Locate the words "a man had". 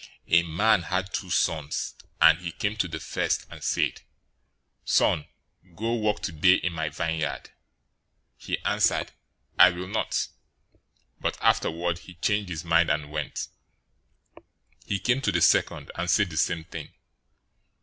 0.29-1.13